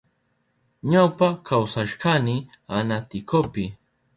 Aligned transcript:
Ñawpa 0.91 1.27
kawsashkani 1.47 2.35
Anaticopi. 2.77 3.65